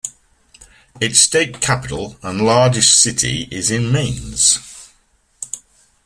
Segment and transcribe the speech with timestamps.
[0.99, 4.91] Its state capital and largest city is Mainz.